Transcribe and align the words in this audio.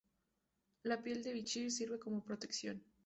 La 0.89 0.97
piel 1.03 1.21
del 1.21 1.35
bichir 1.35 1.69
sirve 1.71 1.99
como 1.99 2.23
protección. 2.23 2.83